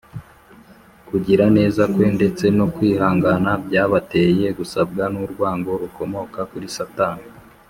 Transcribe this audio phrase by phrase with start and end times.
[1.09, 7.25] kugira neza kwe ndetse no kwihangana, byabateye gusabwa n’urwango rukomoka kuri satani